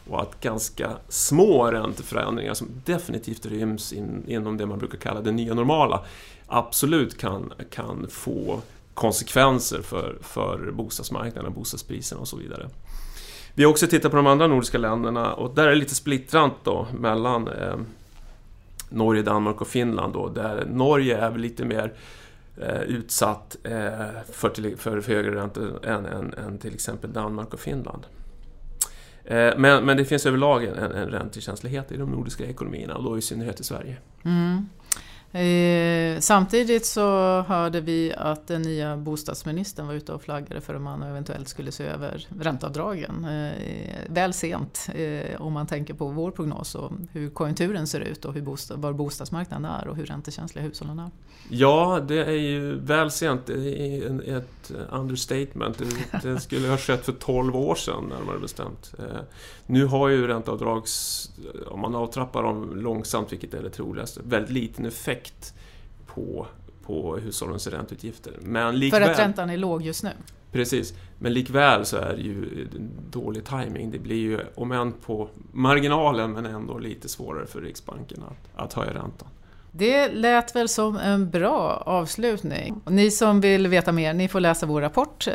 och 0.09 0.23
att 0.23 0.40
ganska 0.40 0.90
små 1.09 1.71
ränteförändringar 1.71 2.54
som 2.54 2.69
definitivt 2.85 3.47
ryms 3.47 3.92
in, 3.92 4.25
inom 4.26 4.57
det 4.57 4.66
man 4.66 4.78
brukar 4.78 4.99
kalla 4.99 5.21
det 5.21 5.33
nya 5.33 5.54
normala 5.54 6.04
absolut 6.47 7.19
kan, 7.19 7.52
kan 7.71 8.07
få 8.11 8.61
konsekvenser 8.95 9.83
för, 9.83 10.19
för 10.21 10.71
bostadsmarknaden, 10.71 11.52
bostadspriserna 11.52 12.21
och 12.21 12.28
så 12.28 12.37
vidare. 12.37 12.69
Vi 13.54 13.64
har 13.64 13.71
också 13.71 13.87
tittat 13.87 14.11
på 14.11 14.16
de 14.16 14.26
andra 14.26 14.47
nordiska 14.47 14.78
länderna 14.78 15.35
och 15.35 15.54
där 15.54 15.64
är 15.64 15.71
det 15.71 15.76
lite 15.76 15.95
splittrant 15.95 16.54
då 16.64 16.87
mellan 16.99 17.49
eh, 17.49 17.76
Norge, 18.88 19.23
Danmark 19.23 19.61
och 19.61 19.69
Finland 19.69 20.12
då, 20.12 20.28
där 20.28 20.66
Norge 20.71 21.19
är 21.19 21.30
väl 21.30 21.40
lite 21.40 21.64
mer 21.64 21.92
eh, 22.57 22.80
utsatt 22.80 23.57
eh, 23.64 23.73
för, 24.33 24.49
till, 24.49 24.76
för, 24.76 25.00
för 25.00 25.12
högre 25.12 25.35
räntor 25.35 25.87
än, 25.87 26.07
än, 26.07 26.35
än, 26.35 26.59
till 26.59 26.75
exempel 26.75 27.12
Danmark 27.12 27.54
och 27.54 27.61
Finland. 27.61 28.07
Eh, 29.30 29.52
men, 29.56 29.84
men 29.84 29.96
det 29.96 30.04
finns 30.04 30.26
överlag 30.26 30.64
en, 30.64 30.78
en 30.78 31.08
räntekänslighet 31.08 31.92
i 31.92 31.96
de 31.96 32.10
nordiska 32.10 32.44
ekonomierna 32.46 32.96
och 32.96 33.04
då 33.04 33.18
i 33.18 33.22
synnerhet 33.22 33.60
i 33.60 33.64
Sverige. 33.64 33.96
Mm. 34.25 34.68
Eh, 35.32 36.20
samtidigt 36.20 36.87
så 36.87 37.40
hörde 37.40 37.80
vi 37.80 38.14
att 38.16 38.46
den 38.46 38.62
nya 38.62 38.96
bostadsministern 38.96 39.87
var 39.87 39.94
ute 39.94 40.12
och 40.12 40.22
flaggade 40.22 40.60
för 40.60 40.75
att 40.75 40.82
man 40.82 41.02
eventuellt 41.02 41.49
skulle 41.49 41.72
se 41.72 41.84
över 41.84 42.26
ränteavdragen. 42.40 43.25
Eh, 43.25 43.52
väl 44.08 44.32
sent 44.32 44.88
eh, 44.94 45.42
om 45.42 45.52
man 45.52 45.66
tänker 45.66 45.94
på 45.94 46.08
vår 46.08 46.30
prognos 46.30 46.75
och 46.75 46.92
hur 47.12 47.30
konjunkturen 47.30 47.87
ser 47.87 48.00
ut 48.00 48.25
och 48.25 48.34
hur 48.34 48.42
bostad, 48.42 48.82
var 48.82 48.92
bostadsmarknaden 48.92 49.64
är 49.64 49.88
och 49.88 49.96
hur 49.96 50.06
räntekänsliga 50.06 50.64
hushållen 50.64 50.99
är. 50.99 51.10
Ja, 51.49 52.00
det 52.08 52.25
är 52.25 52.30
ju 52.30 52.75
väl 52.75 53.10
sent. 53.10 53.46
Det 53.46 53.96
är 53.96 54.37
ett 54.37 54.72
understatement. 54.90 55.78
Det, 55.78 56.28
det 56.28 56.40
skulle 56.40 56.68
ha 56.68 56.76
skett 56.76 57.04
för 57.04 57.12
12 57.12 57.56
år 57.56 57.75
sedan 57.75 58.04
närmare 58.18 58.38
bestämt. 58.38 58.94
Eh, 58.99 59.04
nu 59.66 59.84
har 59.84 60.08
ju 60.08 60.26
ränteavdrags, 60.26 61.30
om 61.66 61.80
man 61.80 61.94
avtrappar 61.94 62.42
dem 62.42 62.76
långsamt, 62.76 63.32
vilket 63.32 63.54
är 63.54 63.62
det 63.62 63.70
troligaste, 63.70 64.20
väldigt 64.25 64.50
liten 64.50 64.87
effekt 64.87 65.19
effekt 65.20 65.54
på, 66.06 66.46
på 66.86 67.16
hushållens 67.16 67.66
ränteutgifter. 67.66 68.32
Men 68.40 68.78
likväl, 68.78 69.02
För 69.02 69.10
att 69.10 69.18
räntan 69.18 69.50
är 69.50 69.56
låg 69.56 69.82
just 69.82 70.02
nu? 70.02 70.10
Precis, 70.52 70.94
men 71.18 71.32
likväl 71.32 71.86
så 71.86 71.96
är 71.96 72.16
det 72.16 72.22
ju 72.22 72.68
dålig 73.10 73.44
timing. 73.44 73.90
Det 73.90 73.98
blir 73.98 74.16
ju, 74.16 74.40
om 74.54 74.72
än 74.72 74.92
på 74.92 75.28
marginalen, 75.52 76.32
men 76.32 76.46
ändå 76.46 76.78
lite 76.78 77.08
svårare 77.08 77.46
för 77.46 77.60
Riksbanken 77.60 78.22
att, 78.22 78.64
att 78.64 78.72
höja 78.72 78.94
räntan. 78.94 79.28
Det 79.72 80.08
lät 80.08 80.56
väl 80.56 80.68
som 80.68 80.96
en 80.96 81.30
bra 81.30 81.82
avslutning. 81.86 82.80
Ni 82.86 83.10
som 83.10 83.40
vill 83.40 83.66
veta 83.66 83.92
mer, 83.92 84.14
ni 84.14 84.28
får 84.28 84.40
läsa 84.40 84.66
vår 84.66 84.80
rapport. 84.80 85.26
Eh, 85.26 85.32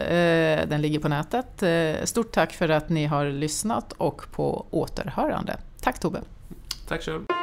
den 0.67 0.81
ligger 0.81 0.99
på 0.99 1.07
nätet. 1.07 1.63
Eh, 1.63 2.05
stort 2.05 2.31
tack 2.31 2.53
för 2.53 2.69
att 2.69 2.89
ni 2.89 3.05
har 3.05 3.25
lyssnat 3.25 3.93
och 3.93 4.31
på 4.31 4.65
återhörande. 4.71 5.57
Tack 5.81 5.99
Tobbe! 5.99 6.21
Tack 6.87 7.03
själv! 7.03 7.34